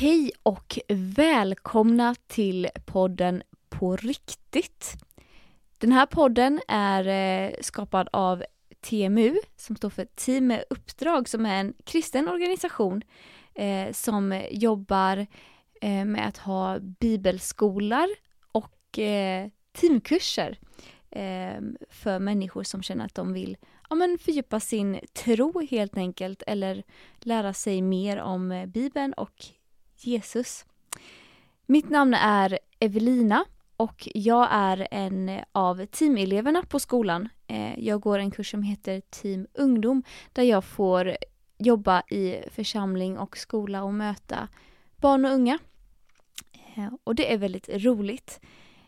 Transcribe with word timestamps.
Hej 0.00 0.30
och 0.42 0.78
välkomna 1.16 2.14
till 2.26 2.68
podden 2.86 3.42
På 3.68 3.96
riktigt. 3.96 4.94
Den 5.78 5.92
här 5.92 6.06
podden 6.06 6.60
är 6.68 7.06
eh, 7.08 7.54
skapad 7.60 8.08
av 8.12 8.44
TMU 8.80 9.36
som 9.56 9.76
står 9.76 9.90
för 9.90 10.04
Team 10.04 10.46
med 10.46 10.64
uppdrag 10.70 11.28
som 11.28 11.46
är 11.46 11.60
en 11.60 11.74
kristen 11.84 12.28
organisation 12.28 13.02
eh, 13.54 13.92
som 13.92 14.42
jobbar 14.50 15.26
eh, 15.80 16.04
med 16.04 16.28
att 16.28 16.38
ha 16.38 16.78
bibelskolor 16.78 18.08
och 18.52 18.98
eh, 18.98 19.48
teamkurser 19.72 20.58
eh, 21.10 21.60
för 21.88 22.18
människor 22.18 22.62
som 22.62 22.82
känner 22.82 23.04
att 23.04 23.14
de 23.14 23.32
vill 23.32 23.56
ja, 23.90 23.96
men 23.96 24.18
fördjupa 24.18 24.60
sin 24.60 25.00
tro 25.12 25.66
helt 25.70 25.96
enkelt 25.96 26.42
eller 26.46 26.82
lära 27.18 27.52
sig 27.52 27.82
mer 27.82 28.20
om 28.20 28.52
eh, 28.52 28.66
Bibeln 28.66 29.12
och 29.12 29.46
Jesus. 30.00 30.64
Mitt 31.66 31.90
namn 31.90 32.14
är 32.14 32.58
Evelina 32.78 33.44
och 33.76 34.08
jag 34.14 34.48
är 34.50 34.88
en 34.90 35.40
av 35.52 35.86
teameleverna 35.86 36.62
på 36.62 36.80
skolan. 36.80 37.28
Eh, 37.46 37.78
jag 37.78 38.00
går 38.00 38.18
en 38.18 38.30
kurs 38.30 38.50
som 38.50 38.62
heter 38.62 39.02
Team 39.10 39.46
Ungdom 39.54 40.02
där 40.32 40.42
jag 40.42 40.64
får 40.64 41.16
jobba 41.58 42.00
i 42.00 42.42
församling 42.50 43.18
och 43.18 43.36
skola 43.36 43.82
och 43.82 43.94
möta 43.94 44.48
barn 44.96 45.24
och 45.24 45.30
unga. 45.30 45.58
Eh, 46.74 46.88
och 47.04 47.14
det 47.14 47.32
är 47.32 47.38
väldigt 47.38 47.68
roligt. 47.68 48.40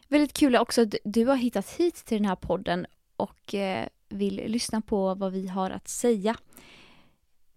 Väldigt 0.08 0.32
kul 0.32 0.56
också 0.56 0.82
att 0.82 0.94
du 1.04 1.26
har 1.26 1.36
hittat 1.36 1.70
hit 1.70 1.94
till 1.94 2.18
den 2.18 2.28
här 2.28 2.36
podden 2.36 2.86
och 3.16 3.54
eh, 3.54 3.86
vill 4.08 4.42
lyssna 4.46 4.80
på 4.80 5.14
vad 5.14 5.32
vi 5.32 5.46
har 5.46 5.70
att 5.70 5.88
säga. 5.88 6.36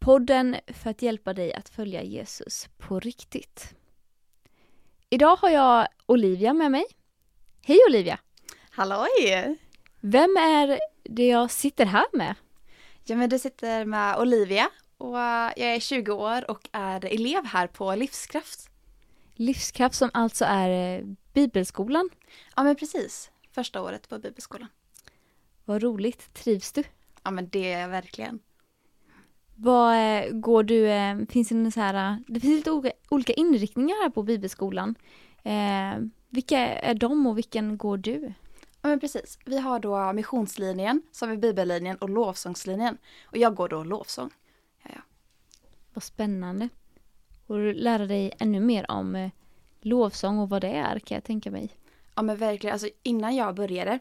Podden 0.03 0.55
för 0.67 0.89
att 0.89 1.01
hjälpa 1.01 1.33
dig 1.33 1.53
att 1.53 1.69
följa 1.69 2.03
Jesus 2.03 2.69
på 2.77 2.99
riktigt. 2.99 3.75
Idag 5.09 5.35
har 5.35 5.49
jag 5.49 5.87
Olivia 6.05 6.53
med 6.53 6.71
mig. 6.71 6.85
Hej 7.61 7.79
Olivia! 7.89 8.19
Halloj! 8.69 9.57
Vem 9.99 10.37
är 10.37 10.79
det 11.03 11.27
jag 11.27 11.51
sitter 11.51 11.85
här 11.85 12.05
med? 12.13 12.35
Ja 13.03 13.15
men 13.15 13.29
du 13.29 13.39
sitter 13.39 13.85
med 13.85 14.17
Olivia 14.17 14.69
och 14.97 15.17
jag 15.17 15.57
är 15.57 15.79
20 15.79 16.11
år 16.11 16.51
och 16.51 16.69
är 16.71 17.05
elev 17.05 17.45
här 17.45 17.67
på 17.67 17.95
Livskraft. 17.95 18.69
Livskraft 19.35 19.95
som 19.95 20.09
alltså 20.13 20.45
är 20.47 20.99
eh, 20.99 21.05
Bibelskolan. 21.33 22.09
Ja 22.55 22.63
men 22.63 22.75
precis, 22.75 23.31
första 23.51 23.81
året 23.81 24.09
på 24.09 24.19
Bibelskolan. 24.19 24.69
Vad 25.65 25.83
roligt, 25.83 26.33
trivs 26.33 26.71
du? 26.71 26.83
Ja 27.23 27.31
men 27.31 27.49
det 27.49 27.73
är 27.73 27.79
jag 27.79 27.89
verkligen. 27.89 28.39
Vad 29.55 29.95
eh, 29.95 30.31
går 30.31 30.63
du, 30.63 30.89
eh, 30.89 31.17
finns 31.29 31.49
det 31.49 31.71
så 31.71 31.79
här, 31.79 32.11
eh, 32.11 32.17
det 32.27 32.39
finns 32.39 32.55
lite 32.55 32.91
olika, 33.09 33.33
inriktningar 33.33 34.03
här 34.03 34.09
på 34.09 34.23
Bibelskolan. 34.23 34.95
Eh, 35.43 35.93
vilka 36.29 36.59
är 36.59 36.93
de 36.93 37.27
och 37.27 37.37
vilken 37.37 37.77
går 37.77 37.97
du? 37.97 38.33
Ja 38.81 38.89
men 38.89 38.99
precis, 38.99 39.39
vi 39.45 39.59
har 39.59 39.79
då 39.79 40.13
missionslinjen, 40.13 41.01
har 41.21 41.27
vi 41.27 41.37
bibellinjen 41.37 41.97
och 41.97 42.09
lovsångslinjen. 42.09 42.97
Och 43.25 43.37
jag 43.37 43.55
går 43.55 43.69
då 43.69 43.83
lovsång. 43.83 44.29
Ja, 44.83 44.89
ja. 44.93 45.01
Vad 45.93 46.03
spännande. 46.03 46.69
Och 47.47 47.57
du 47.57 47.73
lära 47.73 48.05
dig 48.05 48.33
ännu 48.39 48.59
mer 48.59 48.91
om 48.91 49.15
eh, 49.15 49.31
lovsång 49.81 50.39
och 50.39 50.49
vad 50.49 50.61
det 50.61 50.71
är 50.71 50.99
kan 50.99 51.15
jag 51.15 51.23
tänka 51.23 51.51
mig. 51.51 51.69
Ja 52.15 52.21
men 52.21 52.37
verkligen, 52.37 52.73
alltså 52.73 52.89
innan 53.03 53.35
jag 53.35 53.55
började 53.55 53.99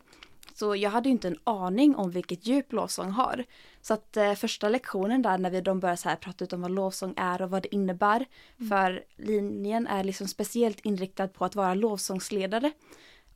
så 0.54 0.76
jag 0.76 0.90
hade 0.90 1.08
inte 1.08 1.28
en 1.28 1.38
aning 1.44 1.96
om 1.96 2.10
vilket 2.10 2.46
djup 2.46 2.72
lovsång 2.72 3.10
har. 3.10 3.44
Så 3.82 3.94
att 3.94 4.16
eh, 4.16 4.34
första 4.34 4.68
lektionen 4.68 5.22
där 5.22 5.38
när 5.38 5.50
vi, 5.50 5.60
de 5.60 5.80
började 5.80 5.96
så 5.96 6.08
här 6.08 6.16
prata 6.16 6.44
ut 6.44 6.52
om 6.52 6.62
vad 6.62 6.70
lovsång 6.70 7.14
är 7.16 7.42
och 7.42 7.50
vad 7.50 7.62
det 7.62 7.74
innebär. 7.74 8.26
Mm. 8.58 8.68
För 8.68 9.04
linjen 9.16 9.86
är 9.86 10.04
liksom 10.04 10.28
speciellt 10.28 10.80
inriktad 10.80 11.28
på 11.28 11.44
att 11.44 11.54
vara 11.54 11.74
lovsångsledare. 11.74 12.72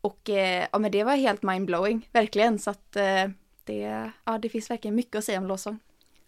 Och 0.01 0.31
eh, 0.31 0.67
ja 0.73 0.79
men 0.79 0.91
det 0.93 1.05
var 1.05 1.17
helt 1.17 1.43
mindblowing, 1.43 2.09
verkligen. 2.13 2.59
Så 2.59 2.71
att 2.71 2.97
eh, 2.97 3.29
det, 3.65 4.11
ja, 4.25 4.39
det 4.39 4.49
finns 4.49 4.71
verkligen 4.71 4.95
mycket 4.95 5.17
att 5.17 5.25
säga 5.25 5.39
om 5.39 5.47
lovsång. 5.47 5.79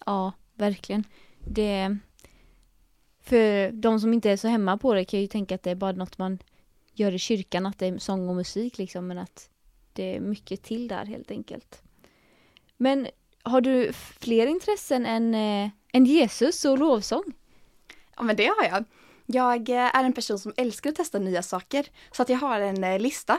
Ja, 0.06 0.32
verkligen. 0.54 1.04
Det, 1.38 1.98
för 3.20 3.70
de 3.70 4.00
som 4.00 4.14
inte 4.14 4.30
är 4.30 4.36
så 4.36 4.48
hemma 4.48 4.78
på 4.78 4.94
det 4.94 5.04
kan 5.04 5.20
ju 5.20 5.26
tänka 5.26 5.54
att 5.54 5.62
det 5.62 5.70
är 5.70 5.74
bara 5.74 5.92
något 5.92 6.18
man 6.18 6.38
gör 6.92 7.12
i 7.12 7.18
kyrkan, 7.18 7.66
att 7.66 7.78
det 7.78 7.86
är 7.86 7.98
sång 7.98 8.28
och 8.28 8.36
musik 8.36 8.78
liksom, 8.78 9.06
men 9.06 9.18
att 9.18 9.50
det 9.92 10.16
är 10.16 10.20
mycket 10.20 10.62
till 10.62 10.88
där 10.88 11.04
helt 11.04 11.30
enkelt. 11.30 11.82
Men 12.76 13.08
har 13.48 13.60
du 13.60 13.92
fler 13.92 14.46
intressen 14.46 15.06
än, 15.06 15.34
äh, 15.34 15.70
än 15.92 16.04
Jesus 16.04 16.64
och 16.64 16.78
lovsång? 16.78 17.24
Ja 18.16 18.22
men 18.22 18.36
det 18.36 18.46
har 18.46 18.64
jag. 18.64 18.84
Jag 19.26 19.68
eh, 19.68 19.96
är 19.96 20.04
en 20.04 20.12
person 20.12 20.38
som 20.38 20.52
älskar 20.56 20.90
att 20.90 20.96
testa 20.96 21.18
nya 21.18 21.42
saker. 21.42 21.86
Så 22.12 22.22
att 22.22 22.28
jag 22.28 22.38
har 22.38 22.60
en 22.60 22.84
eh, 22.84 22.98
lista 22.98 23.38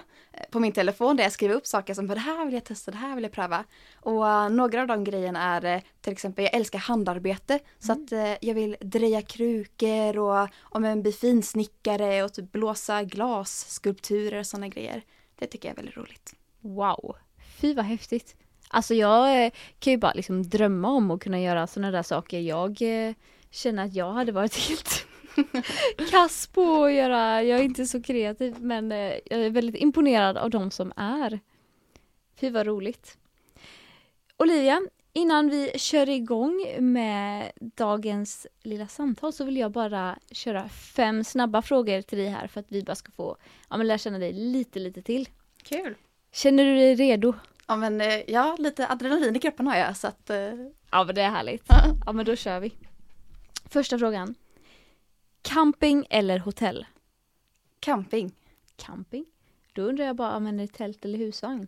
på 0.52 0.60
min 0.60 0.72
telefon 0.72 1.18
där 1.18 1.24
jag 1.24 1.34
skriver 1.34 1.56
upp 1.56 1.68
saker 1.68 1.94
som 1.94 2.08
det 2.08 2.20
här 2.20 2.46
vill 2.46 2.54
jag 2.54 2.64
testa, 2.64 2.92
det 2.92 2.98
här 2.98 3.16
vill 3.16 3.24
jag 3.24 3.32
pröva. 3.32 3.64
Och 3.96 4.52
några 4.52 4.82
av 4.82 4.88
de 4.88 5.04
grejerna 5.04 5.42
är 5.42 5.84
till 6.02 6.14
exempel, 6.14 6.46
jag 6.46 6.54
älskar 6.54 6.80
handarbete. 6.80 7.54
Mm. 7.54 7.66
Så 7.80 7.92
att 7.92 8.38
jag 8.42 8.54
vill 8.54 8.76
dreja 8.82 9.22
krukor 9.22 10.18
och 10.18 10.48
om 10.62 10.86
en 10.86 11.02
bli 11.02 11.12
finsnickare 11.12 12.24
och 12.24 12.34
typ 12.34 12.52
blåsa 12.52 13.04
glasskulpturer 13.04 14.40
och 14.40 14.46
sådana 14.46 14.68
grejer. 14.68 15.04
Det 15.36 15.48
tycker 15.48 15.70
jag 15.70 15.74
är 15.74 15.76
väldigt 15.78 15.98
roligt. 15.98 16.36
Wow, 16.62 17.16
fy 17.62 17.74
vad 17.74 17.86
häftigt. 17.86 18.36
Alltså 18.72 18.94
jag 18.94 19.46
eh, 19.46 19.52
kan 19.80 19.92
ju 19.92 19.98
bara 19.98 20.14
liksom 20.14 20.50
drömma 20.50 20.90
om 20.90 21.12
att 21.12 21.22
kunna 21.22 21.42
göra 21.42 21.68
sådana 21.68 21.92
där 21.92 22.04
saker. 22.04 22.40
Jag 22.40 22.82
eh, 22.82 23.14
känner 23.52 23.86
att 23.86 23.94
jag 23.94 24.12
hade 24.12 24.32
varit 24.32 24.56
helt 24.70 25.06
kass 26.12 26.48
på 26.48 26.84
att 26.84 26.94
göra, 26.94 27.44
jag 27.44 27.60
är 27.60 27.64
inte 27.64 27.86
så 27.86 28.02
kreativ 28.02 28.56
men 28.60 28.92
eh, 28.92 29.14
jag 29.26 29.40
är 29.46 29.50
väldigt 29.50 29.76
imponerad 29.76 30.38
av 30.38 30.50
de 30.50 30.72
som 30.72 30.94
är. 30.96 31.40
Fy 32.36 32.50
vad 32.50 32.68
roligt. 32.68 33.18
Olivia, 34.38 34.82
innan 35.14 35.50
vi 35.50 35.72
kör 35.76 36.10
igång 36.10 36.76
med 36.80 37.52
dagens 37.58 38.48
lilla 38.64 38.88
samtal 38.88 39.34
så 39.34 39.44
vill 39.46 39.58
jag 39.58 39.72
bara 39.72 40.20
köra 40.32 40.70
fem 40.70 41.24
snabba 41.24 41.62
frågor 41.62 42.02
till 42.02 42.18
dig 42.18 42.28
här 42.28 42.48
för 42.48 42.60
att 42.60 42.72
vi 42.72 42.84
bara 42.84 42.96
ska 42.96 43.12
få 43.12 43.38
ja, 43.70 43.78
men 43.78 43.88
lära 43.88 43.98
känna 43.98 44.20
dig 44.20 44.34
lite 44.34 44.80
lite 44.80 45.02
till. 45.02 45.30
Kul! 45.64 45.96
Känner 46.32 46.66
du 46.66 46.76
dig 46.76 46.96
redo? 46.96 47.34
Ja 47.70 47.76
men 47.76 48.02
eh, 48.02 48.22
ja, 48.28 48.56
lite 48.60 48.88
adrenalin 48.88 49.36
i 49.36 49.40
kroppen 49.40 49.68
har 49.68 49.76
jag 49.76 49.98
så 49.98 50.08
att... 50.08 50.30
Eh... 50.30 50.54
Ja 50.92 51.04
men 51.04 51.16
det 51.16 51.22
är 51.22 51.30
härligt. 51.30 51.66
ja 52.06 52.14
men 52.14 52.26
då 52.26 52.36
kör 52.36 52.60
vi. 52.60 52.74
Första 53.66 54.00
frågan. 54.00 54.36
Camping 55.42 56.06
eller 56.10 56.40
hotell? 56.40 56.86
Camping. 57.80 58.32
Camping? 58.76 59.26
Då 59.74 59.82
undrar 59.82 60.06
jag 60.06 60.16
bara, 60.16 60.32
använder 60.32 60.64
du 60.64 60.68
tält 60.68 61.06
eller 61.06 61.18
husvagn? 61.18 61.68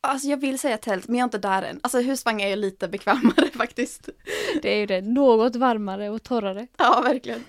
Alltså 0.00 0.28
jag 0.28 0.36
vill 0.36 0.58
säga 0.58 0.78
tält, 0.78 1.08
men 1.08 1.16
jag 1.16 1.22
är 1.22 1.26
inte 1.26 1.38
där 1.38 1.62
än. 1.62 1.80
Alltså 1.82 2.00
husvagn 2.00 2.40
är 2.40 2.48
ju 2.48 2.56
lite 2.56 2.88
bekvämare 2.88 3.50
faktiskt. 3.54 4.08
Det 4.62 4.74
är 4.74 4.78
ju 4.78 4.86
det, 4.86 5.00
något 5.00 5.56
varmare 5.56 6.10
och 6.10 6.22
torrare. 6.22 6.66
Ja, 6.76 7.00
verkligen. 7.04 7.44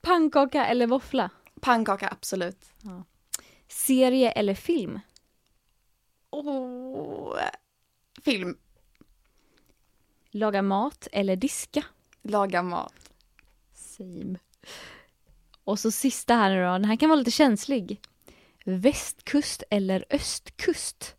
Pannkaka 0.00 0.66
eller 0.66 0.86
våffla? 0.86 1.30
Pannkaka, 1.60 2.08
absolut. 2.08 2.72
Ja. 2.82 3.04
Serie 3.68 4.30
eller 4.30 4.54
film? 4.54 5.00
Oh, 6.32 7.38
film. 8.22 8.56
Laga 10.30 10.62
mat 10.62 11.08
eller 11.12 11.36
diska? 11.36 11.84
Laga 12.22 12.62
mat. 12.62 13.12
Same. 13.74 14.38
Och 15.64 15.78
så 15.78 15.90
sista 15.90 16.34
här 16.34 16.50
nu 16.50 16.64
då, 16.64 16.72
den 16.72 16.84
här 16.84 16.96
kan 16.96 17.08
vara 17.08 17.18
lite 17.18 17.30
känslig. 17.30 18.00
Västkust 18.64 19.62
eller 19.70 20.04
östkust? 20.10 21.16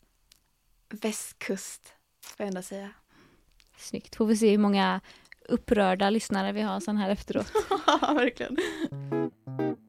Västkust, 0.89 1.93
får 2.21 2.43
jag 2.43 2.47
ändå 2.47 2.61
säga. 2.61 2.89
Snyggt, 3.77 4.15
får 4.15 4.25
vi 4.25 4.37
se 4.37 4.51
hur 4.51 4.57
många 4.57 5.01
upprörda 5.49 6.09
lyssnare 6.09 6.51
vi 6.51 6.61
har 6.61 6.79
sen 6.79 6.97
här 6.97 7.09
efteråt. 7.09 7.51
Ja, 7.87 8.13
verkligen. 8.13 8.57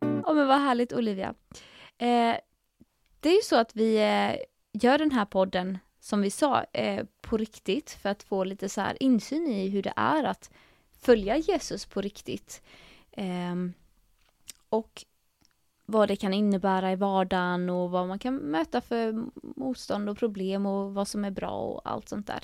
Ja 0.00 0.32
men 0.34 0.46
vad 0.46 0.60
härligt 0.60 0.92
Olivia. 0.92 1.34
Eh, 1.98 2.36
det 3.20 3.28
är 3.28 3.36
ju 3.36 3.42
så 3.42 3.56
att 3.56 3.76
vi 3.76 3.96
eh, 3.96 4.36
gör 4.74 4.98
den 4.98 5.10
här 5.10 5.24
podden, 5.24 5.78
som 6.00 6.20
vi 6.20 6.30
sa, 6.30 6.64
eh, 6.72 7.06
på 7.20 7.36
riktigt 7.36 7.90
för 7.90 8.08
att 8.08 8.22
få 8.22 8.44
lite 8.44 8.68
så 8.68 8.80
här 8.80 9.02
insyn 9.02 9.46
i 9.46 9.68
hur 9.68 9.82
det 9.82 9.92
är 9.96 10.24
att 10.24 10.50
följa 11.00 11.36
Jesus 11.36 11.86
på 11.86 12.00
riktigt. 12.00 12.62
Eh, 13.10 13.54
och 14.68 15.04
vad 15.86 16.08
det 16.08 16.16
kan 16.16 16.34
innebära 16.34 16.92
i 16.92 16.96
vardagen 16.96 17.70
och 17.70 17.90
vad 17.90 18.08
man 18.08 18.18
kan 18.18 18.36
möta 18.36 18.80
för 18.80 19.24
motstånd 19.56 20.08
och 20.08 20.18
problem 20.18 20.66
och 20.66 20.94
vad 20.94 21.08
som 21.08 21.24
är 21.24 21.30
bra 21.30 21.50
och 21.50 21.80
allt 21.84 22.08
sånt 22.08 22.26
där. 22.26 22.42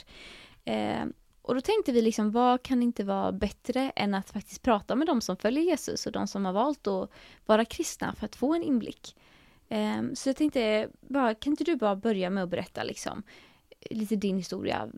Eh, 0.64 1.04
och 1.42 1.54
då 1.54 1.60
tänkte 1.60 1.92
vi 1.92 2.02
liksom, 2.02 2.30
vad 2.30 2.62
kan 2.62 2.82
inte 2.82 3.04
vara 3.04 3.32
bättre 3.32 3.92
än 3.96 4.14
att 4.14 4.30
faktiskt 4.30 4.62
prata 4.62 4.94
med 4.94 5.06
de 5.06 5.20
som 5.20 5.36
följer 5.36 5.62
Jesus 5.62 6.06
och 6.06 6.12
de 6.12 6.26
som 6.26 6.44
har 6.44 6.52
valt 6.52 6.86
att 6.86 7.10
vara 7.46 7.64
kristna 7.64 8.14
för 8.14 8.24
att 8.26 8.36
få 8.36 8.54
en 8.54 8.62
inblick. 8.62 9.16
Um, 9.70 10.16
så 10.16 10.28
jag 10.28 10.36
tänkte, 10.36 10.88
bara, 11.00 11.34
kan 11.34 11.52
inte 11.52 11.64
du 11.64 11.76
bara 11.76 11.96
börja 11.96 12.30
med 12.30 12.42
att 12.42 12.50
berätta 12.50 12.82
liksom 12.82 13.22
lite 13.90 14.16
din 14.16 14.36
historia 14.36 14.88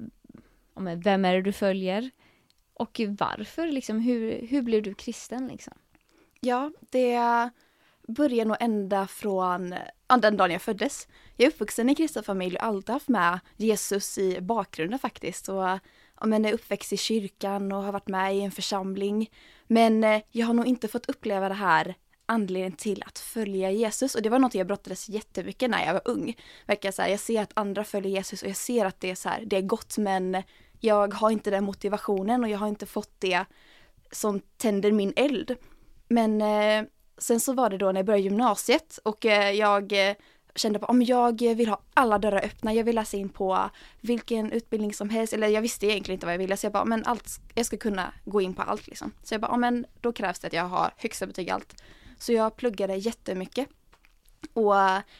om 0.74 1.00
vem 1.04 1.24
är 1.24 1.34
det 1.34 1.42
du 1.42 1.52
följer 1.52 2.10
och 2.74 3.00
varför 3.08 3.66
liksom, 3.66 4.00
hur, 4.00 4.46
hur 4.46 4.62
blev 4.62 4.82
du 4.82 4.94
kristen 4.94 5.48
liksom? 5.48 5.74
Ja, 6.40 6.70
det 6.90 7.18
börjar 8.08 8.44
nog 8.44 8.56
ända 8.60 9.06
från 9.06 9.74
den 10.20 10.36
dagen 10.36 10.50
jag 10.50 10.62
föddes. 10.62 11.08
Jag 11.36 11.46
är 11.46 11.50
uppvuxen 11.50 11.90
i 11.90 11.94
kristen 11.94 12.22
familj 12.22 12.56
och 12.56 12.64
alltid 12.64 12.92
haft 12.92 13.08
med 13.08 13.40
Jesus 13.56 14.18
i 14.18 14.40
bakgrunden 14.40 14.98
faktiskt. 14.98 15.48
Och, 15.48 15.62
ja, 16.20 16.26
men 16.26 16.44
är 16.44 16.52
uppväxt 16.52 16.92
i 16.92 16.96
kyrkan 16.96 17.72
och 17.72 17.82
har 17.82 17.92
varit 17.92 18.08
med 18.08 18.36
i 18.36 18.40
en 18.40 18.50
församling. 18.50 19.30
Men 19.66 20.04
eh, 20.04 20.22
jag 20.30 20.46
har 20.46 20.54
nog 20.54 20.66
inte 20.66 20.88
fått 20.88 21.08
uppleva 21.08 21.48
det 21.48 21.54
här 21.54 21.94
anledning 22.32 22.72
till 22.72 23.02
att 23.06 23.18
följa 23.18 23.70
Jesus 23.70 24.14
och 24.14 24.22
det 24.22 24.28
var 24.28 24.38
något 24.38 24.54
jag 24.54 24.66
brottades 24.66 25.08
jättemycket 25.08 25.70
när 25.70 25.86
jag 25.86 25.92
var 25.92 26.02
ung. 26.04 26.36
Verkar 26.66 26.90
så 26.90 27.02
här, 27.02 27.08
jag 27.08 27.20
ser 27.20 27.42
att 27.42 27.52
andra 27.54 27.84
följer 27.84 28.12
Jesus 28.12 28.42
och 28.42 28.48
jag 28.48 28.56
ser 28.56 28.84
att 28.84 29.00
det 29.00 29.10
är 29.10 29.14
så 29.14 29.28
här, 29.28 29.44
det 29.46 29.56
är 29.56 29.62
gott 29.62 29.98
men 29.98 30.42
jag 30.80 31.14
har 31.14 31.30
inte 31.30 31.50
den 31.50 31.64
motivationen 31.64 32.44
och 32.44 32.50
jag 32.50 32.58
har 32.58 32.68
inte 32.68 32.86
fått 32.86 33.14
det 33.18 33.44
som 34.10 34.40
tänder 34.56 34.92
min 34.92 35.12
eld. 35.16 35.56
Men 36.08 36.42
eh, 36.42 36.84
sen 37.18 37.40
så 37.40 37.52
var 37.52 37.70
det 37.70 37.78
då 37.78 37.92
när 37.92 38.00
jag 38.00 38.06
började 38.06 38.22
gymnasiet 38.22 38.98
och 39.04 39.26
eh, 39.26 39.50
jag 39.50 40.08
eh, 40.08 40.14
kände 40.54 40.78
på 40.78 40.86
om 40.86 41.02
jag 41.02 41.40
vill 41.40 41.68
ha 41.68 41.80
alla 41.94 42.18
dörrar 42.18 42.44
öppna, 42.44 42.74
jag 42.74 42.84
vill 42.84 42.94
läsa 42.94 43.16
in 43.16 43.28
på 43.28 43.70
vilken 44.00 44.52
utbildning 44.52 44.94
som 44.94 45.10
helst, 45.10 45.32
eller 45.32 45.48
jag 45.48 45.62
visste 45.62 45.86
egentligen 45.86 46.16
inte 46.16 46.26
vad 46.26 46.32
jag 46.32 46.38
ville 46.38 46.56
så 46.56 46.66
jag 46.66 46.72
bara, 46.72 46.84
men 46.84 47.04
allt, 47.04 47.40
jag 47.54 47.66
ska 47.66 47.76
kunna 47.76 48.12
gå 48.24 48.40
in 48.40 48.54
på 48.54 48.62
allt 48.62 48.86
liksom. 48.86 49.12
Så 49.22 49.34
jag 49.34 49.40
bara, 49.40 49.56
men 49.56 49.86
då 50.00 50.12
krävs 50.12 50.38
det 50.38 50.46
att 50.46 50.52
jag 50.52 50.64
har 50.64 50.94
högsta 50.96 51.26
betyg 51.26 51.48
i 51.48 51.50
allt. 51.50 51.82
Så 52.22 52.32
jag 52.32 52.56
pluggade 52.56 52.96
jättemycket 52.96 53.68
och 54.52 54.74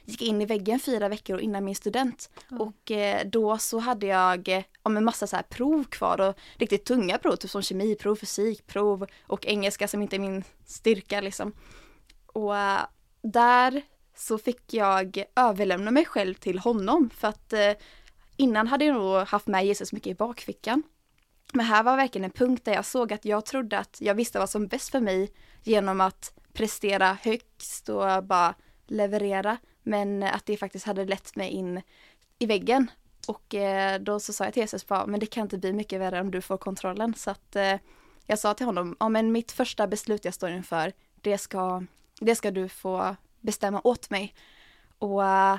gick 0.04 0.22
in 0.22 0.43
i 0.43 0.46
väggen 0.46 0.81
fyra 0.81 1.08
veckor 1.08 1.40
innan 1.40 1.64
min 1.64 1.75
student. 1.75 2.31
Mm. 2.50 2.60
Och 2.60 2.90
eh, 2.90 3.26
då 3.26 3.58
så 3.58 3.78
hade 3.78 4.06
jag 4.06 4.49
eh, 4.49 4.64
om 4.82 4.96
en 4.96 5.04
massa 5.04 5.26
så 5.26 5.37
här 5.37 5.43
prov 5.43 5.84
kvar 5.84 6.20
och 6.20 6.38
riktigt 6.56 6.84
tunga 6.84 7.19
prov, 7.19 7.37
typ 7.37 7.50
som 7.50 7.62
kemiprov, 7.62 8.16
fysikprov 8.16 9.06
och 9.26 9.46
engelska 9.46 9.88
som 9.88 10.02
inte 10.02 10.16
är 10.16 10.20
min 10.20 10.44
styrka 10.66 11.20
liksom. 11.20 11.52
Och 12.26 12.56
eh, 12.56 12.81
där 13.22 13.82
så 14.16 14.38
fick 14.38 14.75
jag 14.75 15.25
överlämna 15.37 15.90
mig 15.90 16.04
själv 16.04 16.34
till 16.34 16.58
honom 16.58 17.10
för 17.10 17.28
att 17.28 17.54
innan 18.37 18.66
hade 18.66 18.84
jag 18.84 18.94
nog 18.94 19.16
haft 19.16 19.46
med 19.46 19.66
Jesus 19.66 19.93
mycket 19.93 20.10
i 20.10 20.14
bakfickan. 20.14 20.82
Men 21.52 21.66
här 21.66 21.82
var 21.82 21.96
verkligen 21.96 22.25
en 22.25 22.31
punkt 22.31 22.64
där 22.64 22.72
jag 22.72 22.84
såg 22.84 23.12
att 23.12 23.25
jag 23.25 23.44
trodde 23.46 23.78
att 23.78 23.96
jag 24.00 24.14
visste 24.14 24.38
vad 24.38 24.50
som 24.50 24.66
bäst 24.66 24.90
för 24.90 25.00
mig 25.00 25.32
genom 25.62 26.00
att 26.00 26.32
prestera 26.52 27.19
högst 27.22 27.88
och 27.88 28.25
bara 28.25 28.54
leverera. 28.87 29.56
Men 29.82 30.22
att 30.22 30.46
det 30.46 30.56
faktiskt 30.56 30.87
hade 30.87 31.04
lett 31.04 31.37
mig 31.37 31.49
in 31.49 31.82
i 32.38 32.46
väggen. 32.46 32.90
Och 33.28 33.54
eh, 33.54 34.00
då 34.00 34.20
så 34.20 34.32
sa 34.32 34.44
jag 34.44 34.52
till 34.52 34.60
Jesus 34.60 34.87
bara, 34.87 35.06
men 35.06 35.20
det 35.20 35.26
kan 35.26 35.43
inte 35.43 35.58
bli 35.58 35.72
mycket 35.72 36.00
värre 36.00 36.20
om 36.20 36.31
du 36.31 36.40
får 36.40 36.56
kontrollen. 36.56 37.14
Så 37.14 37.31
att 37.31 37.56
eh, 37.56 37.76
jag 38.26 38.38
sa 38.38 38.54
till 38.54 38.66
honom, 38.66 38.96
ja 39.00 39.08
men 39.08 39.32
mitt 39.32 39.52
första 39.52 39.87
beslut 39.87 40.25
jag 40.25 40.34
står 40.34 40.50
inför, 40.50 40.93
det 41.20 41.38
ska, 41.38 41.84
det 42.20 42.34
ska 42.34 42.50
du 42.50 42.69
få 42.69 43.16
bestämma 43.40 43.81
åt 43.84 44.10
mig. 44.10 44.34
Och 44.99 45.25
eh, 45.25 45.58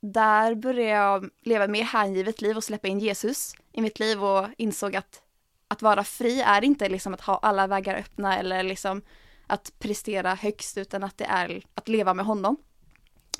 där 0.00 0.54
började 0.54 0.90
jag 0.90 1.30
leva 1.42 1.66
mer 1.66 1.82
hängivet 1.82 2.40
liv 2.40 2.56
och 2.56 2.64
släppa 2.64 2.88
in 2.88 2.98
Jesus 2.98 3.54
i 3.72 3.80
mitt 3.80 3.98
liv 3.98 4.24
och 4.24 4.46
insåg 4.56 4.96
att 4.96 5.22
att 5.68 5.82
vara 5.82 6.04
fri 6.04 6.40
är 6.40 6.64
inte 6.64 6.88
liksom 6.88 7.14
att 7.14 7.20
ha 7.20 7.38
alla 7.42 7.66
vägar 7.66 7.94
öppna 7.94 8.38
eller 8.38 8.62
liksom 8.62 9.02
att 9.46 9.72
prestera 9.78 10.34
högst 10.34 10.78
utan 10.78 11.04
att 11.04 11.18
det 11.18 11.24
är 11.24 11.62
att 11.74 11.88
leva 11.88 12.14
med 12.14 12.24
honom. 12.26 12.56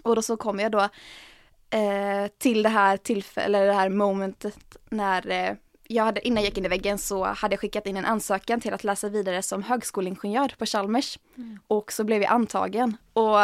Och 0.02 0.16
då 0.16 0.22
så 0.22 0.36
kom 0.36 0.60
jag 0.60 0.72
då 0.72 0.88
eh, 1.70 2.26
till 2.38 2.62
det 2.62 2.68
här 2.68 2.96
tillfället, 2.96 3.68
det 3.68 3.72
här 3.72 3.88
momentet 3.88 4.76
när 4.88 5.30
eh, 5.30 5.54
jag 5.88 6.04
hade, 6.04 6.26
innan 6.26 6.42
jag 6.42 6.48
gick 6.48 6.58
in 6.58 6.64
i 6.64 6.68
väggen 6.68 6.98
så 6.98 7.24
hade 7.24 7.52
jag 7.52 7.60
skickat 7.60 7.86
in 7.86 7.96
en 7.96 8.04
ansökan 8.04 8.60
till 8.60 8.74
att 8.74 8.84
läsa 8.84 9.08
vidare 9.08 9.42
som 9.42 9.62
högskoleingenjör 9.62 10.54
på 10.58 10.66
Chalmers. 10.66 11.18
Mm. 11.36 11.58
Och 11.66 11.92
så 11.92 12.04
blev 12.04 12.22
jag 12.22 12.32
antagen. 12.32 12.96
Och 13.12 13.36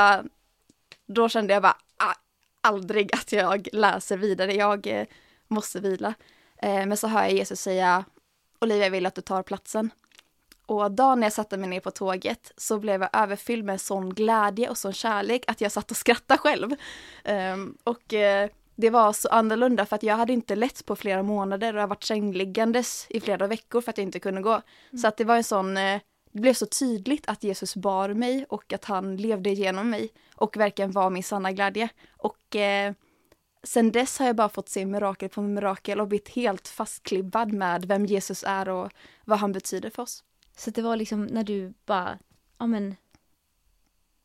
då 1.06 1.28
kände 1.28 1.52
jag 1.52 1.62
bara, 1.62 1.76
ah, 1.96 2.14
aldrig 2.64 3.14
att 3.14 3.32
jag 3.32 3.68
läser 3.72 4.16
vidare, 4.16 4.54
jag 4.54 4.86
eh, 4.86 5.06
måste 5.48 5.80
vila. 5.80 6.14
Eh, 6.62 6.86
men 6.86 6.96
så 6.96 7.06
hör 7.06 7.22
jag 7.22 7.32
Jesus 7.32 7.60
säga, 7.60 8.04
Olivia 8.60 8.88
vill 8.88 9.06
att 9.06 9.14
du 9.14 9.20
tar 9.20 9.42
platsen. 9.42 9.90
Och 10.66 10.90
dagen 10.90 11.20
när 11.20 11.26
jag 11.26 11.32
satte 11.32 11.56
mig 11.56 11.68
ner 11.68 11.80
på 11.80 11.90
tåget 11.90 12.52
så 12.56 12.78
blev 12.78 13.00
jag 13.00 13.10
överfylld 13.12 13.64
med 13.64 13.80
sån 13.80 14.14
glädje 14.14 14.70
och 14.70 14.78
sån 14.78 14.92
kärlek 14.92 15.44
att 15.46 15.60
jag 15.60 15.72
satt 15.72 15.90
och 15.90 15.96
skrattade 15.96 16.38
själv. 16.38 16.74
Um, 17.24 17.78
och 17.84 18.12
uh, 18.12 18.50
det 18.74 18.90
var 18.90 19.12
så 19.12 19.28
annorlunda 19.28 19.86
för 19.86 19.96
att 19.96 20.02
jag 20.02 20.16
hade 20.16 20.32
inte 20.32 20.56
lett 20.56 20.86
på 20.86 20.96
flera 20.96 21.22
månader 21.22 21.74
och 21.74 21.82
jag 21.82 21.88
varit 21.88 22.04
sängliggandes 22.04 23.06
i 23.10 23.20
flera 23.20 23.46
veckor 23.46 23.80
för 23.80 23.90
att 23.90 23.98
jag 23.98 24.02
inte 24.02 24.20
kunde 24.20 24.42
gå. 24.42 24.52
Mm. 24.52 24.98
Så 25.00 25.08
att 25.08 25.16
det 25.16 25.24
var 25.24 25.36
en 25.36 25.44
sån, 25.44 25.76
det 26.34 26.40
blev 26.40 26.54
så 26.54 26.66
tydligt 26.66 27.28
att 27.28 27.44
Jesus 27.44 27.76
bar 27.76 28.08
mig 28.08 28.44
och 28.48 28.72
att 28.72 28.84
han 28.84 29.16
levde 29.16 29.50
genom 29.50 29.90
mig 29.90 30.10
och 30.34 30.56
verkligen 30.56 30.92
var 30.92 31.10
min 31.10 31.22
sanna 31.22 31.52
glädje. 31.52 31.88
Och 32.10 32.56
eh, 32.56 32.94
sen 33.62 33.92
dess 33.92 34.18
har 34.18 34.26
jag 34.26 34.36
bara 34.36 34.48
fått 34.48 34.68
se 34.68 34.86
mirakel 34.86 35.28
på 35.28 35.42
mirakel 35.42 36.00
och 36.00 36.08
blivit 36.08 36.28
helt 36.28 36.68
fastklibbad 36.68 37.52
med 37.52 37.84
vem 37.84 38.06
Jesus 38.06 38.44
är 38.46 38.68
och 38.68 38.90
vad 39.24 39.38
han 39.38 39.52
betyder 39.52 39.90
för 39.90 40.02
oss. 40.02 40.24
Så 40.56 40.70
det 40.70 40.82
var 40.82 40.96
liksom 40.96 41.26
när 41.26 41.44
du 41.44 41.74
bara, 41.86 42.18
ja 42.58 42.66
men, 42.66 42.96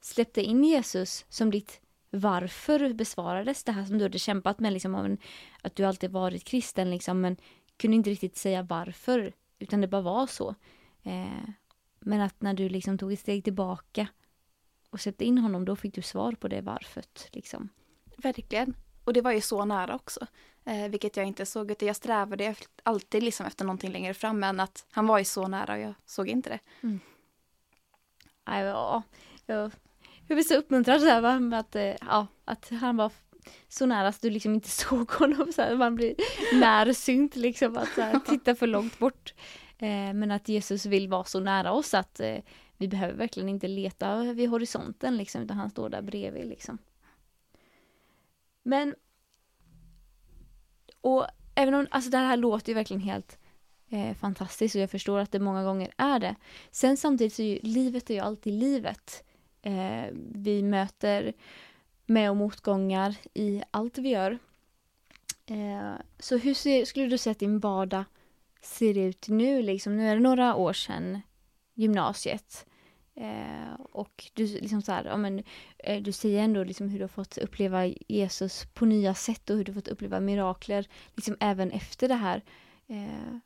släppte 0.02 0.42
in 0.42 0.64
Jesus 0.64 1.26
som 1.30 1.52
ditt 1.52 1.82
varför 2.10 2.94
besvarades 2.94 3.64
det 3.64 3.72
här 3.72 3.86
som 3.86 3.98
du 3.98 4.06
hade 4.06 4.20
kämpat 4.20 4.60
med, 4.60 4.74
liksom, 4.74 5.18
att 5.62 5.76
du 5.76 5.84
alltid 5.84 6.12
varit 6.12 6.44
kristen, 6.44 6.90
liksom, 6.90 7.22
men 7.22 7.38
kunde 7.78 7.96
inte 7.98 8.10
riktigt 8.10 8.38
säga 8.38 8.62
varför, 8.62 9.34
utan 9.60 9.82
det 9.82 9.88
bara 9.88 10.02
var 10.02 10.28
så. 10.28 10.56
Eh, 11.04 11.50
men 12.00 12.22
att 12.22 12.42
när 12.42 12.54
du 12.54 12.70
liksom 12.70 12.98
tog 12.98 13.14
ett 13.14 13.20
steg 13.20 13.44
tillbaka 13.44 14.08
och 14.90 15.00
släppte 15.02 15.26
in 15.26 15.38
honom, 15.38 15.66
då 15.66 15.76
fick 15.76 15.96
du 15.96 16.02
svar 16.02 16.32
på 16.32 16.48
det 16.48 16.62
varför. 16.62 17.04
Liksom. 17.32 17.70
Verkligen. 18.18 18.74
Och 19.04 19.14
det 19.14 19.22
var 19.22 19.32
ju 19.32 19.42
så 19.42 19.66
nära 19.66 19.96
också. 19.96 20.28
Eh, 20.66 20.90
vilket 20.90 21.18
jag 21.18 21.26
inte 21.26 21.46
såg, 21.46 21.72
utan 21.72 21.88
jag 21.88 21.96
strävade 21.96 22.56
alltid 22.84 23.24
liksom 23.24 23.46
efter 23.46 23.66
någonting 23.66 23.92
längre 23.92 24.14
fram. 24.14 24.40
Men 24.40 24.60
att 24.60 24.86
han 24.92 25.08
var 25.08 25.18
ju 25.20 25.26
så 25.26 25.48
nära 25.48 25.74
och 25.74 25.80
jag 25.80 25.94
såg 26.06 26.28
inte 26.28 26.50
det. 26.50 26.60
Mm. 26.82 27.00
Ja, 28.46 29.04
jag, 29.46 29.72
jag 30.28 30.36
blir 30.36 30.44
så 30.44 30.56
uppmuntrad 30.56 31.02
så 31.02 31.08
här? 31.08 31.40
Med 31.40 31.60
att, 31.60 31.76
eh, 31.76 31.96
ja, 32.02 32.28
att 32.46 32.70
han 32.70 32.98
var 32.98 33.12
så 33.68 33.86
nära 33.86 34.12
så 34.12 34.18
du 34.22 34.30
liksom 34.30 34.54
inte 34.54 34.70
såg 34.70 35.12
honom. 35.12 35.54
Så 35.54 35.62
här, 35.62 35.76
man 35.76 35.96
blir 35.96 36.16
närsynt 36.60 37.36
liksom 37.36 37.78
att 37.78 37.90
här, 37.90 38.20
titta 38.20 38.56
för 38.56 38.68
långt 38.68 39.00
bort. 39.00 39.34
Eh, 39.80 40.14
men 40.14 40.32
att 40.32 40.50
Jesus 40.50 40.86
vill 40.86 41.08
vara 41.08 41.24
så 41.24 41.40
nära 41.40 41.72
oss 41.72 41.94
att 41.94 42.20
eh, 42.20 42.38
vi 42.78 42.88
behöver 42.88 43.14
verkligen 43.14 43.50
inte 43.50 43.68
leta 43.68 44.34
vid 44.34 44.50
horisonten 44.50 45.18
liksom, 45.18 45.42
utan 45.42 45.58
han 45.58 45.70
står 45.70 45.90
där 45.90 46.02
bredvid 46.02 46.48
liksom. 46.48 46.78
Men 48.64 48.96
och 51.02 51.28
även 51.56 51.74
om, 51.74 51.88
alltså 51.92 52.10
det 52.12 52.18
här 52.18 52.38
låter 52.38 52.70
ju 52.70 52.74
verkligen 52.74 53.02
helt 53.02 53.40
eh, 53.90 54.14
fantastiskt 54.14 54.76
och 54.76 54.82
jag 54.82 54.92
förstår 54.92 55.20
att 55.20 55.32
det 55.32 55.40
många 55.40 55.64
gånger 55.64 55.92
är 55.98 56.20
det. 56.20 56.36
Sen 56.72 56.98
samtidigt 56.98 57.34
så 57.34 57.42
är 57.42 57.46
ju 57.46 57.60
livet 57.64 58.10
är 58.10 58.14
ju 58.14 58.20
alltid 58.20 58.54
livet. 58.54 59.24
Eh, 59.62 60.06
vi 60.32 60.64
möter 60.64 61.34
med 62.06 62.30
och 62.30 62.38
motgångar 62.38 63.16
i 63.34 63.62
allt 63.72 63.98
vi 63.98 64.10
gör. 64.10 64.40
Eh, 65.46 65.94
så 66.20 66.38
hur 66.38 66.54
ser, 66.54 66.86
skulle 66.86 67.08
du 67.08 67.18
säga 67.18 67.32
att 67.32 67.40
din 67.40 67.60
vardag 67.60 68.04
ser 68.62 68.98
ut 68.98 69.28
nu? 69.28 69.62
Liksom, 69.62 69.98
nu 69.98 70.10
är 70.10 70.16
det 70.16 70.22
några 70.22 70.56
år 70.56 70.74
sedan 70.74 71.22
gymnasiet. 71.74 72.66
Eh, 73.16 73.74
och 73.92 74.32
du, 74.34 74.46
liksom 74.46 74.82
så 74.82 74.92
här, 74.92 75.06
ja, 75.06 75.18
men, 75.18 75.44
eh, 75.78 76.04
du 76.04 76.12
säger 76.12 76.44
ändå 76.44 76.64
liksom 76.64 76.90
hur 76.90 77.00
du 77.00 77.04
har 77.04 77.10
fått 77.10 77.38
uppleva 77.38 77.86
Jesus 77.86 78.66
på 78.74 78.86
nya 78.86 79.14
sätt 79.14 79.50
och 79.50 79.58
hur 79.58 79.64
du 79.64 79.72
har 79.72 79.82
fått 79.82 79.88
uppleva 79.88 80.20
mirakler 80.20 80.88
liksom 81.16 81.38
även 81.40 81.72
efter 81.72 82.08
det 82.08 82.16
här. 82.16 82.44
Eh, 82.88 83.38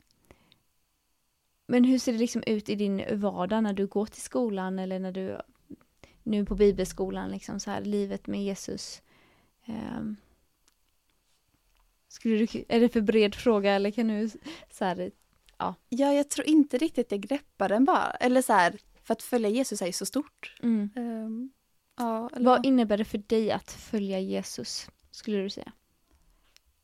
men 1.68 1.84
hur 1.84 2.00
ser 2.00 2.12
det 2.12 2.20
liksom 2.20 2.44
ut 2.46 2.70
i 2.70 2.76
din 2.76 3.20
vardag 3.20 3.64
när 3.64 3.74
du 3.74 3.88
går 3.88 4.06
till 4.06 4.22
skolan 4.22 4.80
eller 4.80 5.00
när 5.00 5.12
du 5.12 5.38
nu 6.24 6.46
på 6.46 6.56
bibelskolan, 6.56 7.32
liksom 7.32 7.60
så 7.60 7.72
här, 7.72 7.82
livet 7.82 8.28
med 8.28 8.44
Jesus? 8.44 9.02
Eh, 9.66 10.02
skulle 12.14 12.38
du, 12.38 12.66
är 12.68 12.80
det 12.80 12.90
för 12.90 13.02
bred 13.02 13.36
fråga 13.36 13.74
eller 13.74 13.92
kan 13.92 14.08
du 14.08 14.30
så 14.72 14.86
här, 14.86 15.12
ja. 15.58 15.76
Ja, 15.90 16.14
jag 16.14 16.30
tror 16.30 16.48
inte 16.48 16.78
riktigt 16.78 17.12
jag 17.12 17.22
greppar 17.22 17.70
den 17.70 17.86
bara. 17.86 18.12
Eller 18.12 18.42
så 18.42 18.54
här, 18.54 18.78
för 19.04 19.14
att 19.14 19.24
följa 19.24 19.50
Jesus 19.50 19.82
är 19.82 19.86
ju 19.86 19.92
så 19.92 20.06
stort. 20.06 20.56
Mm. 20.64 20.90
Um, 20.96 21.52
ja, 21.98 22.30
eller... 22.34 22.46
Vad 22.46 22.66
innebär 22.66 22.98
det 22.98 23.06
för 23.06 23.18
dig 23.18 23.52
att 23.52 23.72
följa 23.72 24.20
Jesus, 24.20 24.90
skulle 25.12 25.38
du 25.38 25.50
säga? 25.50 25.72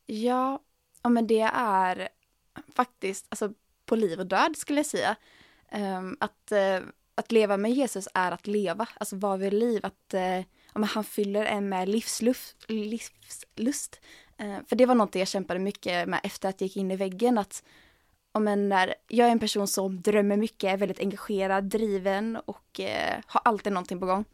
Ja, 0.06 0.62
ja 1.02 1.08
men 1.10 1.26
det 1.26 1.50
är 1.54 2.08
faktiskt 2.74 3.26
alltså, 3.28 3.52
på 3.86 3.96
liv 3.96 4.20
och 4.20 4.26
död 4.26 4.56
skulle 4.56 4.78
jag 4.78 4.86
säga. 4.86 5.16
Um, 5.72 6.16
att, 6.20 6.52
uh, 6.52 6.88
att 7.14 7.32
leva 7.32 7.56
med 7.56 7.72
Jesus 7.72 8.08
är 8.14 8.32
att 8.32 8.46
leva, 8.46 8.88
alltså 8.94 9.16
vara 9.16 9.36
vid 9.36 9.52
liv. 9.52 9.86
Att, 9.86 10.14
uh, 10.14 10.44
ja, 10.74 10.84
han 10.84 11.04
fyller 11.04 11.44
en 11.44 11.68
med 11.68 11.88
livslust. 11.88 12.64
livslust. 12.68 14.00
Eh, 14.40 14.58
för 14.66 14.76
det 14.76 14.86
var 14.86 14.94
något 14.94 15.14
jag 15.14 15.28
kämpade 15.28 15.60
mycket 15.60 16.08
med 16.08 16.20
efter 16.22 16.48
att 16.48 16.60
jag 16.60 16.66
gick 16.66 16.76
in 16.76 16.90
i 16.90 16.96
väggen. 16.96 17.38
Att 17.38 17.64
om 18.32 18.48
en 18.48 18.68
när 18.68 18.94
jag 19.08 19.28
är 19.28 19.32
en 19.32 19.38
person 19.38 19.66
som 19.68 20.02
drömmer 20.02 20.36
mycket, 20.36 20.72
är 20.72 20.76
väldigt 20.76 21.00
engagerad, 21.00 21.64
driven 21.64 22.36
och 22.36 22.80
eh, 22.80 23.20
har 23.26 23.40
alltid 23.44 23.72
någonting 23.72 24.00
på 24.00 24.06
gång. 24.06 24.24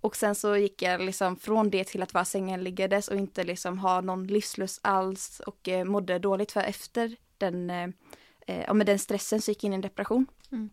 Och 0.00 0.16
sen 0.16 0.34
så 0.34 0.56
gick 0.56 0.82
jag 0.82 1.00
liksom 1.00 1.36
från 1.36 1.70
det 1.70 1.84
till 1.84 2.02
att 2.02 2.14
vara 2.14 2.24
sängenliggandes 2.24 3.08
och 3.08 3.16
inte 3.16 3.44
liksom 3.44 3.78
ha 3.78 4.00
någon 4.00 4.26
livslust 4.26 4.80
alls 4.82 5.40
och 5.40 5.68
eh, 5.68 5.84
mådde 5.84 6.18
dåligt 6.18 6.52
för 6.52 6.60
efter 6.60 7.16
den, 7.38 7.70
eh, 7.70 7.88
eh, 8.46 8.74
med 8.74 8.86
den 8.86 8.98
stressen 8.98 9.40
så 9.40 9.50
gick 9.50 9.64
jag 9.64 9.68
in 9.68 9.72
i 9.72 9.74
en 9.74 9.80
depression. 9.80 10.26
Mm. 10.52 10.70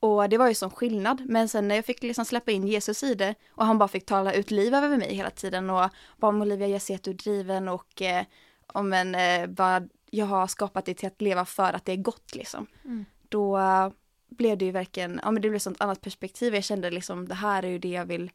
Och 0.00 0.28
det 0.28 0.38
var 0.38 0.48
ju 0.48 0.54
sån 0.54 0.70
skillnad. 0.70 1.22
Men 1.26 1.48
sen 1.48 1.68
när 1.68 1.74
jag 1.74 1.84
fick 1.84 2.02
liksom 2.02 2.24
släppa 2.24 2.50
in 2.50 2.66
Jesus 2.66 3.02
i 3.02 3.14
det 3.14 3.34
och 3.50 3.66
han 3.66 3.78
bara 3.78 3.88
fick 3.88 4.06
tala 4.06 4.32
ut 4.32 4.50
liv 4.50 4.74
över 4.74 4.96
mig 4.96 5.14
hela 5.14 5.30
tiden 5.30 5.70
och 5.70 5.90
bara 6.16 6.36
Olivia 6.36 6.68
jag 6.68 6.82
ser 6.82 6.94
att 6.94 7.02
du 7.02 7.10
är 7.10 7.14
driven 7.14 7.68
och 7.68 8.02
eh, 8.02 8.24
om 8.66 8.92
en, 8.92 9.14
eh, 9.14 9.46
bara, 9.46 9.82
jag 10.10 10.26
har 10.26 10.46
skapat 10.46 10.84
dig 10.84 10.94
till 10.94 11.06
att 11.06 11.20
leva 11.20 11.44
för 11.44 11.72
att 11.72 11.84
det 11.84 11.92
är 11.92 11.96
gott 11.96 12.34
liksom. 12.34 12.66
Mm. 12.84 13.04
Då 13.28 13.58
uh, 13.58 13.88
blev 14.28 14.58
det 14.58 14.64
ju 14.64 14.70
verkligen, 14.70 15.20
ja 15.24 15.30
men 15.30 15.42
det 15.42 15.48
blev 15.48 15.56
ett 15.56 15.62
sånt 15.62 15.80
annat 15.80 16.00
perspektiv. 16.00 16.54
Jag 16.54 16.64
kände 16.64 16.90
liksom 16.90 17.28
det 17.28 17.34
här 17.34 17.62
är 17.62 17.68
ju 17.68 17.78
det 17.78 17.88
jag 17.88 18.04
vill 18.04 18.30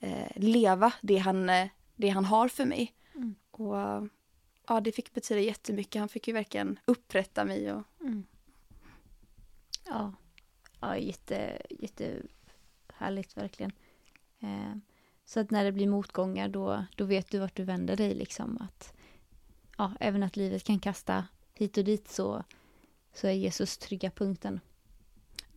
eh, 0.00 0.28
leva, 0.36 0.92
det 1.00 1.16
han, 1.16 1.50
eh, 1.50 1.68
det 1.96 2.08
han 2.08 2.24
har 2.24 2.48
för 2.48 2.64
mig. 2.64 2.94
Mm. 3.14 3.34
Och 3.50 3.76
ja 4.68 4.80
det 4.80 4.92
fick 4.92 5.14
betyda 5.14 5.40
jättemycket. 5.40 6.00
Han 6.00 6.08
fick 6.08 6.28
ju 6.28 6.34
verkligen 6.34 6.78
upprätta 6.84 7.44
mig 7.44 7.72
och 7.72 7.82
Mm. 8.00 8.24
Ja, 9.86 10.12
ja 10.80 10.96
jätte, 10.96 11.62
jättehärligt 11.70 13.36
verkligen. 13.36 13.72
Eh, 14.40 14.76
så 15.24 15.40
att 15.40 15.50
när 15.50 15.64
det 15.64 15.72
blir 15.72 15.88
motgångar 15.88 16.48
då, 16.48 16.84
då 16.96 17.04
vet 17.04 17.30
du 17.30 17.38
vart 17.38 17.56
du 17.56 17.64
vänder 17.64 17.96
dig 17.96 18.14
liksom. 18.14 18.58
Att, 18.60 18.92
ja, 19.78 19.92
även 20.00 20.22
att 20.22 20.36
livet 20.36 20.64
kan 20.64 20.78
kasta 20.78 21.24
hit 21.54 21.78
och 21.78 21.84
dit 21.84 22.08
så, 22.08 22.44
så 23.12 23.26
är 23.26 23.32
Jesus 23.32 23.78
trygga 23.78 24.10
punkten. 24.10 24.60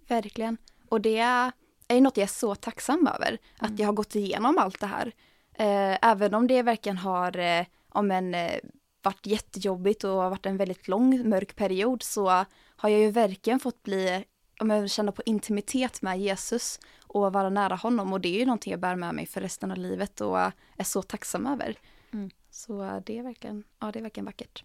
Verkligen. 0.08 0.58
Och 0.90 1.02
det 1.02 1.18
är 1.18 2.02
något 2.02 2.18
jag 2.18 2.24
är 2.24 2.28
så 2.28 2.56
tacksam 2.56 3.08
över. 3.08 3.28
Mm. 3.28 3.40
Att 3.58 3.80
jag 3.80 3.88
har 3.88 3.94
gått 3.94 4.16
igenom 4.16 4.58
allt 4.58 4.80
det 4.80 4.88
här. 4.88 5.14
Eh, 5.54 5.98
även 6.02 6.34
om 6.34 6.48
det 6.48 6.62
verkligen 6.62 6.98
har 6.98 7.38
eh, 7.38 7.66
om 7.90 8.12
en, 8.12 8.36
eh, 8.36 8.60
varit 9.02 9.26
jättejobbigt 9.28 10.04
och 10.04 10.16
varit 10.16 10.46
en 10.46 10.58
väldigt 10.58 10.88
lång 10.88 11.30
mörk 11.30 11.56
period 11.56 12.04
så 12.04 12.30
har 12.76 12.90
jag 12.90 13.00
ju 13.00 13.12
verkligen 13.12 13.60
fått 13.60 13.84
bli, 13.84 14.26
jag 14.70 14.90
känna 14.90 15.12
på 15.12 15.22
intimitet 15.26 16.02
med 16.02 16.20
Jesus 16.20 16.80
och 17.08 17.34
vara 17.34 17.50
nära 17.50 17.76
honom 17.76 18.14
och 18.14 18.22
det 18.22 18.36
är 18.36 18.40
ju 18.40 18.46
någonting 18.46 18.72
jag 18.72 18.80
bär 18.80 18.96
med 18.96 19.16
mig 19.16 19.26
för 19.26 19.42
resten 19.42 19.72
av 19.72 19.78
livet 19.78 20.22
och 20.22 20.40
är 20.78 20.84
så 20.84 21.02
tacksam 21.02 21.48
över. 21.48 21.76
Mm. 22.14 22.30
Så 22.50 23.02
det 23.06 23.18
är 23.18 23.24
verkligen, 23.24 23.64
ja 23.80 23.92
det 23.92 24.00
är 24.00 24.04
verkligen 24.04 24.26
vackert. 24.26 24.64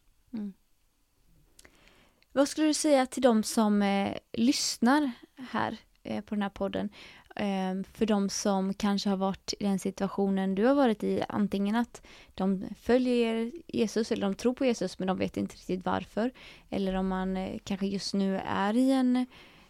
Vad 2.32 2.48
skulle 2.48 2.66
du 2.66 2.74
säga 2.74 3.06
till 3.06 3.22
de 3.22 3.42
som 3.42 3.82
eh, 3.82 4.16
lyssnar 4.32 5.10
här 5.50 5.76
eh, 6.02 6.24
på 6.24 6.34
den 6.34 6.42
här 6.42 6.50
podden? 6.50 6.90
Eh, 7.36 7.82
för 7.92 8.06
de 8.06 8.28
som 8.28 8.74
kanske 8.74 9.08
har 9.08 9.16
varit 9.16 9.54
i 9.60 9.64
den 9.64 9.78
situationen 9.78 10.54
du 10.54 10.64
har 10.64 10.74
varit 10.74 11.04
i, 11.04 11.22
antingen 11.28 11.76
att 11.76 12.06
de 12.34 12.64
följer 12.80 13.52
Jesus 13.66 14.12
eller 14.12 14.22
de 14.22 14.34
tror 14.34 14.54
på 14.54 14.64
Jesus 14.64 14.98
men 14.98 15.08
de 15.08 15.18
vet 15.18 15.36
inte 15.36 15.54
riktigt 15.54 15.84
varför. 15.84 16.30
Eller 16.70 16.94
om 16.94 17.08
man 17.08 17.36
eh, 17.36 17.58
kanske 17.64 17.86
just 17.86 18.14
nu 18.14 18.40
är 18.46 18.76
i 18.76 18.90
en 18.90 19.26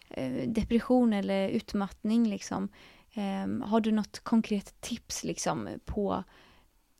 Eh, 0.09 0.49
depression 0.49 1.13
eller 1.13 1.49
utmattning 1.49 2.29
liksom. 2.29 2.69
Ehm, 3.13 3.61
har 3.61 3.81
du 3.81 3.91
något 3.91 4.19
konkret 4.19 4.81
tips 4.81 5.23
liksom 5.23 5.69
på 5.85 6.23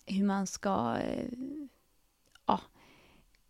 hur 0.05 0.25
man 0.25 0.47
ska 0.47 0.97
eh, 0.97 1.29
ja, 2.45 2.59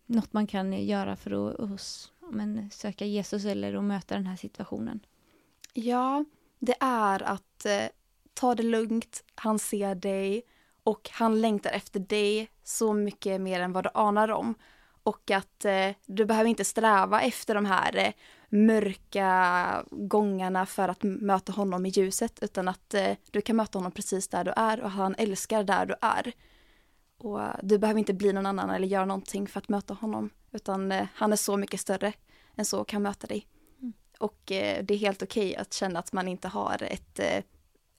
något 0.06 0.34
man 0.34 0.48
kan 0.48 0.86
göra 0.86 1.16
för 1.16 1.50
att, 1.50 1.60
att 1.60 2.12
men, 2.32 2.70
söka 2.72 3.06
Jesus 3.06 3.46
eller 3.46 3.74
att 3.74 3.84
möta 3.84 4.16
den 4.16 4.28
här 4.28 4.36
situationen? 4.36 5.06
Ja, 5.74 6.26
det 6.60 6.76
är 6.80 7.24
att 7.24 7.66
eh, 7.66 7.86
ta 8.34 8.56
det 8.56 8.64
lugnt, 8.64 9.24
han 9.36 9.60
ser 9.60 9.96
dig 9.96 10.44
och 10.84 11.10
han 11.14 11.42
längtar 11.42 11.72
efter 11.72 12.00
dig 12.00 12.50
så 12.64 12.94
mycket 12.94 13.42
mer 13.42 13.60
än 13.60 13.74
vad 13.74 13.84
du 13.84 13.90
anar 13.94 14.32
om. 14.32 14.56
Och 15.04 15.32
att 15.32 15.66
eh, 15.66 15.90
du 16.06 16.26
behöver 16.26 16.50
inte 16.50 16.66
sträva 16.66 17.22
efter 17.22 17.56
de 17.56 17.66
här 17.66 17.98
eh, 17.98 18.14
mörka 18.50 19.86
gångarna 19.92 20.66
för 20.66 20.90
att 20.90 21.04
möta 21.04 21.52
honom 21.52 21.86
i 21.86 21.90
ljuset 21.90 22.40
utan 22.42 22.68
att 22.68 22.94
eh, 22.94 23.18
du 23.32 23.42
kan 23.42 23.56
möta 23.56 23.78
honom 23.78 23.92
precis 23.92 24.28
där 24.28 24.44
du 24.44 24.54
är 24.56 24.82
och 24.82 24.92
han 24.92 25.16
älskar 25.18 25.64
där 25.64 25.86
du 25.86 25.96
är. 26.02 26.32
Och 27.18 27.44
eh, 27.44 27.56
du 27.64 27.78
behöver 27.78 28.00
inte 28.00 28.14
bli 28.14 28.34
någon 28.34 28.46
annan 28.46 28.70
eller 28.70 28.88
göra 28.88 29.06
någonting 29.06 29.48
för 29.48 29.60
att 29.60 29.70
möta 29.70 29.94
honom 29.94 30.30
utan 30.52 30.92
eh, 30.92 31.08
han 31.14 31.32
är 31.32 31.38
så 31.38 31.58
mycket 31.58 31.80
större 31.80 32.14
än 32.56 32.66
så 32.66 32.80
och 32.80 32.88
kan 32.88 33.02
möta 33.02 33.28
dig. 33.28 33.48
Mm. 33.82 33.94
Och 34.20 34.52
eh, 34.52 34.84
det 34.84 34.94
är 34.94 34.98
helt 34.98 35.24
okej 35.24 35.56
att 35.56 35.74
känna 35.74 36.00
att 36.00 36.14
man 36.14 36.28
inte 36.28 36.48
har 36.48 36.84
ett 36.84 37.20
eh, 37.20 37.44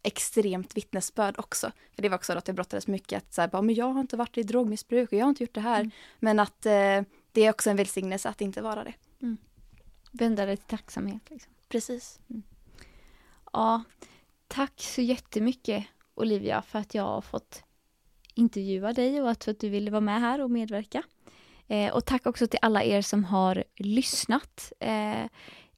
extremt 0.03 0.77
vittnesbörd 0.77 1.39
också. 1.39 1.73
För 1.95 2.03
det 2.03 2.09
var 2.09 2.17
också 2.17 2.33
att 2.33 2.49
jag 2.49 2.55
brottades 2.55 2.87
mycket 2.87 3.23
att 3.23 3.35
så 3.35 3.41
här, 3.41 3.49
bara, 3.49 3.63
men 3.63 3.75
jag 3.75 3.93
har 3.93 4.01
inte 4.01 4.17
varit 4.17 4.39
i 4.39 4.43
drogmissbruk 4.43 5.13
och 5.13 5.19
jag 5.19 5.25
har 5.25 5.29
inte 5.29 5.43
gjort 5.43 5.55
det 5.55 5.61
här. 5.61 5.81
Mm. 5.81 5.91
Men 6.19 6.41
att 6.41 6.67
eh, 6.67 7.03
det 7.33 7.47
är 7.47 7.51
också 7.51 7.71
en 7.71 7.77
välsignelse 7.77 8.29
att 8.29 8.41
inte 8.41 8.63
vara 8.63 8.85
det. 8.85 8.95
Vända 10.11 10.47
det 10.47 10.57
till 10.57 10.67
tacksamhet. 10.67 11.31
Liksom. 11.31 11.53
Precis. 11.69 12.21
Ja, 13.53 13.83
tack 14.49 14.81
så 14.81 15.01
jättemycket 15.03 15.87
Olivia 16.15 16.63
för 16.63 16.79
att 16.79 16.95
jag 16.95 17.03
har 17.03 17.21
fått 17.21 17.63
intervjua 18.35 18.93
dig 18.93 19.23
och 19.23 19.31
att, 19.31 19.45
för 19.45 19.51
att 19.51 19.61
du 19.61 19.69
ville 19.69 19.91
vara 19.91 20.01
med 20.01 20.21
här 20.21 20.41
och 20.41 20.51
medverka. 20.51 21.03
Eh, 21.69 21.93
och 21.93 22.05
tack 22.05 22.27
också 22.27 22.47
till 22.47 22.59
alla 22.63 22.85
er 22.85 23.03
som 23.03 23.25
har 23.25 23.65
lyssnat 23.77 24.73
eh, 24.81 25.27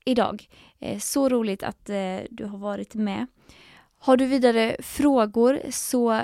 idag. 0.05 0.49
Eh, 0.79 0.99
så 0.99 1.29
roligt 1.29 1.63
att 1.63 1.89
eh, 1.89 2.19
du 2.31 2.45
har 2.45 2.59
varit 2.59 2.95
med. 2.95 3.27
Har 3.99 4.17
du 4.17 4.27
vidare 4.27 4.77
frågor 4.81 5.61
så 5.71 6.23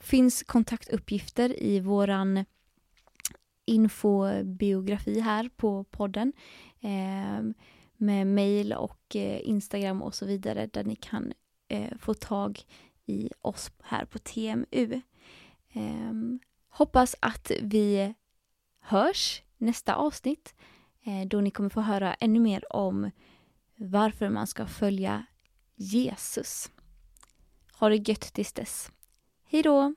finns 0.00 0.42
kontaktuppgifter 0.42 1.62
i 1.62 1.80
våran 1.80 2.44
infobiografi 3.70 5.20
här 5.20 5.50
på 5.56 5.84
podden. 5.84 6.32
Eh, 6.80 7.42
med 7.96 8.26
mail 8.26 8.72
och 8.72 9.16
eh, 9.16 9.48
Instagram 9.48 10.02
och 10.02 10.14
så 10.14 10.26
vidare 10.26 10.66
där 10.66 10.84
ni 10.84 10.96
kan 10.96 11.32
eh, 11.68 11.98
få 11.98 12.14
tag 12.14 12.60
i 13.06 13.30
oss 13.40 13.70
här 13.82 14.04
på 14.04 14.18
TMU. 14.18 15.00
Ehm, 15.72 16.40
hoppas 16.68 17.16
att 17.20 17.50
vi 17.62 18.14
hörs 18.80 19.42
nästa 19.56 19.94
avsnitt 19.94 20.54
eh, 21.04 21.26
då 21.26 21.40
ni 21.40 21.50
kommer 21.50 21.70
få 21.70 21.80
höra 21.80 22.14
ännu 22.14 22.40
mer 22.40 22.72
om 22.72 23.10
varför 23.76 24.28
man 24.28 24.46
ska 24.46 24.66
följa 24.66 25.26
Jesus. 25.74 26.70
Ha 27.72 27.88
det 27.88 28.08
gött 28.08 28.20
tills 28.20 28.52
dess. 28.52 28.90
Hej 29.44 29.62
då! 29.62 29.94